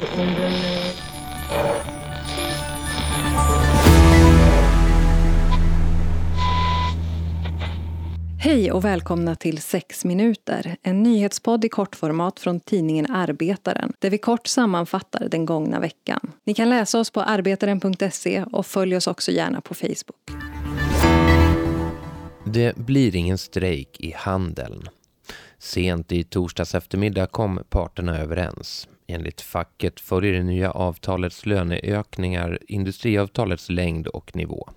[0.00, 0.08] Hej
[8.72, 14.46] och välkomna till 6 minuter, en nyhetspodd i kortformat från tidningen Arbetaren, där vi kort
[14.46, 16.32] sammanfattar den gångna veckan.
[16.44, 20.30] Ni kan läsa oss på arbetaren.se och följ oss också gärna på Facebook.
[22.44, 24.88] Det blir ingen strejk i handeln.
[25.58, 28.88] Sent i torsdags eftermiddag kom parterna överens.
[29.10, 34.68] Enligt facket följer det nya avtalets löneökningar industriavtalets längd och nivå.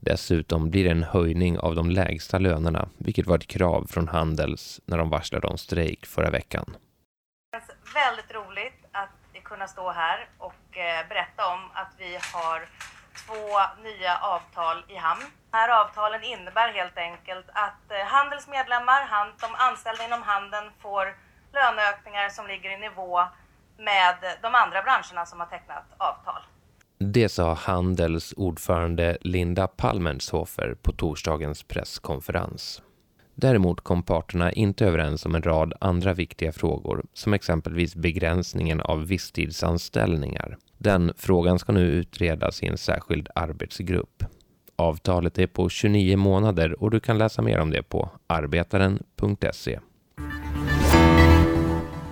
[0.00, 4.80] Dessutom blir det en höjning av de lägsta lönerna, vilket var ett krav från Handels
[4.86, 6.76] när de varslade om strejk förra veckan.
[7.52, 12.58] Det känns väldigt roligt att kunna stå här och eh, berätta om att vi har
[13.26, 13.44] två
[13.88, 15.24] nya avtal i hamn.
[15.50, 19.00] De här avtalen innebär helt enkelt att eh, Handels medlemmar,
[19.40, 21.04] de anställda inom handeln får
[21.52, 23.12] löneökningar som ligger i nivå
[23.84, 26.42] med de andra branscherna som har tecknat avtal.
[26.98, 32.82] Det sa Handels ordförande Linda Palmenshofer på torsdagens presskonferens.
[33.34, 39.06] Däremot kom parterna inte överens om en rad andra viktiga frågor, som exempelvis begränsningen av
[39.06, 40.56] visstidsanställningar.
[40.78, 44.24] Den frågan ska nu utredas i en särskild arbetsgrupp.
[44.76, 49.80] Avtalet är på 29 månader och du kan läsa mer om det på arbetaren.se.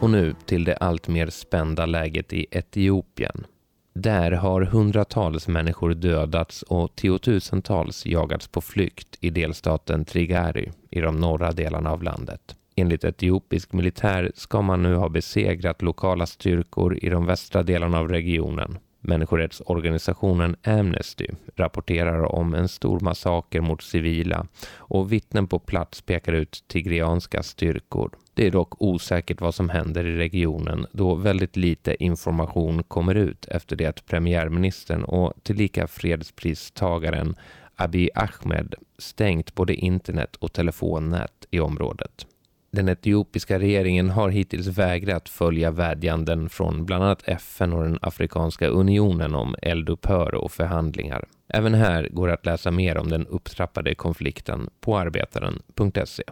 [0.00, 3.46] Och nu till det alltmer spända läget i Etiopien.
[3.94, 11.16] Där har hundratals människor dödats och tiotusentals jagats på flykt i delstaten Trigari i de
[11.16, 12.56] norra delarna av landet.
[12.76, 18.08] Enligt etiopisk militär ska man nu ha besegrat lokala styrkor i de västra delarna av
[18.08, 18.78] regionen.
[19.00, 26.64] Människorättsorganisationen Amnesty rapporterar om en stor massaker mot civila och vittnen på plats pekar ut
[26.68, 28.10] tigrianska styrkor.
[28.40, 33.46] Det är dock osäkert vad som händer i regionen då väldigt lite information kommer ut
[33.46, 37.36] efter det att premiärministern och tillika fredspristagaren
[37.76, 42.26] Abiy Ahmed stängt både internet och telefonnät i området.
[42.70, 48.68] Den etiopiska regeringen har hittills vägrat följa vädjanden från bland annat FN och den Afrikanska
[48.68, 51.24] unionen om eldupphör och förhandlingar.
[51.48, 56.22] Även här går det att läsa mer om den upptrappade konflikten på arbetaren.se.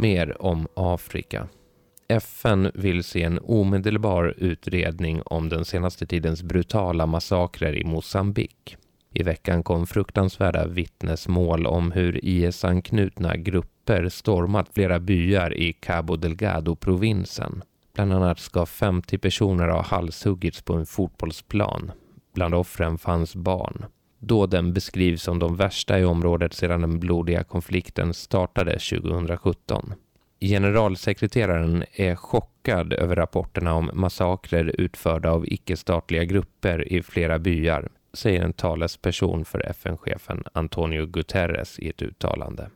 [0.00, 1.48] Mer om Afrika.
[2.08, 8.76] FN vill se en omedelbar utredning om den senaste tidens brutala massakrer i Mosambik.
[9.14, 17.62] I veckan kom fruktansvärda vittnesmål om hur IS-anknutna grupper stormat flera byar i Cabo Delgado-provinsen.
[17.94, 21.92] Bland annat ska 50 personer ha halshuggits på en fotbollsplan.
[22.34, 23.84] Bland offren fanns barn.
[24.22, 29.94] Dåden beskrivs som de värsta i området sedan den blodiga konflikten startade 2017.
[30.40, 38.42] Generalsekreteraren är chockad över rapporterna om massakrer utförda av icke-statliga grupper i flera byar säger
[38.42, 42.70] en talesperson för FN-chefen Antonio Guterres i ett uttalande.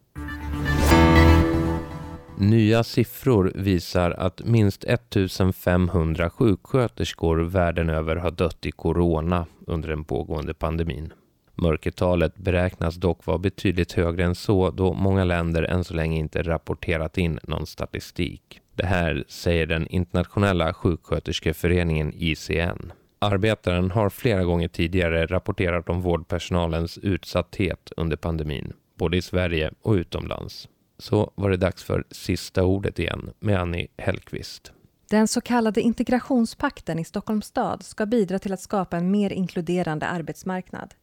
[2.38, 10.04] Nya siffror visar att minst 1500 sjuksköterskor världen över har dött i corona under den
[10.04, 11.12] pågående pandemin.
[11.54, 16.42] Mörkertalet beräknas dock vara betydligt högre än så då många länder än så länge inte
[16.42, 18.60] rapporterat in någon statistik.
[18.74, 22.92] Det här säger den internationella sjuksköterskeföreningen ICN.
[23.18, 29.92] Arbetaren har flera gånger tidigare rapporterat om vårdpersonalens utsatthet under pandemin, både i Sverige och
[29.92, 30.68] utomlands.
[30.98, 34.72] Så var det dags för sista ordet igen med Annie Hellqvist.
[35.10, 40.06] Den så kallade integrationspakten i Stockholms stad ska bidra till att skapa en mer inkluderande
[40.06, 40.94] arbetsmarknad.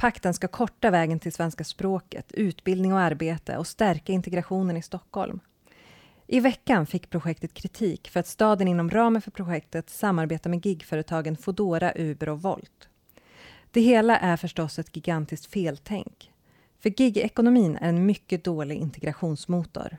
[0.00, 5.40] Pakten ska korta vägen till svenska språket, utbildning och arbete och stärka integrationen i Stockholm.
[6.26, 11.36] I veckan fick projektet kritik för att staden inom ramen för projektet samarbetar med gigföretagen
[11.36, 12.88] Fodora, Uber och Volt.
[13.70, 16.32] Det hela är förstås ett gigantiskt feltänk.
[16.80, 19.96] För gigekonomin är en mycket dålig integrationsmotor.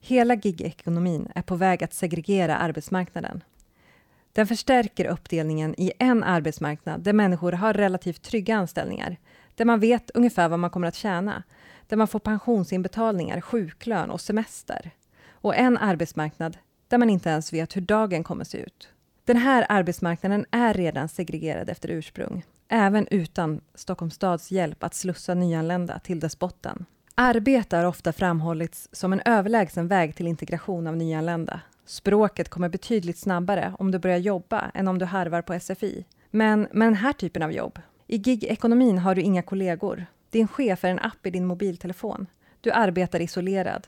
[0.00, 3.42] Hela gigekonomin är på väg att segregera arbetsmarknaden.
[4.36, 9.16] Den förstärker uppdelningen i en arbetsmarknad där människor har relativt trygga anställningar,
[9.54, 11.42] där man vet ungefär vad man kommer att tjäna,
[11.88, 14.90] där man får pensionsinbetalningar, sjuklön och semester
[15.30, 16.56] och en arbetsmarknad
[16.88, 18.88] där man inte ens vet hur dagen kommer se ut.
[19.24, 25.34] Den här arbetsmarknaden är redan segregerad efter ursprung, även utan Stockholms stads hjälp att slussa
[25.34, 26.84] nyanlända till dess botten.
[27.14, 31.60] Arbete har ofta framhållits som en överlägsen väg till integration av nyanlända.
[31.86, 36.04] Språket kommer betydligt snabbare om du börjar jobba än om du harvar på SFI.
[36.30, 40.06] Men med den här typen av jobb, i gig-ekonomin har du inga kollegor.
[40.30, 42.26] Din chef är en app i din mobiltelefon.
[42.60, 43.86] Du arbetar isolerad.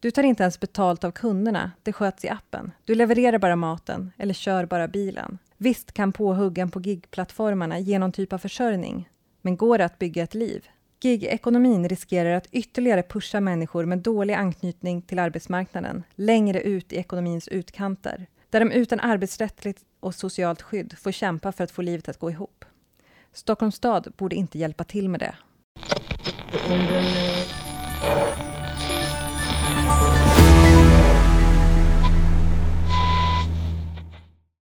[0.00, 2.72] Du tar inte ens betalt av kunderna, det sköts i appen.
[2.84, 5.38] Du levererar bara maten eller kör bara bilen.
[5.56, 9.08] Visst kan påhuggen på gigplattformarna ge någon typ av försörjning,
[9.42, 10.68] men går det att bygga ett liv?
[11.04, 17.48] Gig-ekonomin riskerar att ytterligare pusha människor med dålig anknytning till arbetsmarknaden längre ut i ekonomins
[17.48, 22.18] utkanter, där de utan arbetsrättsligt och socialt skydd får kämpa för att få livet att
[22.18, 22.64] gå ihop.
[23.32, 25.34] Stockholms stad borde inte hjälpa till med det.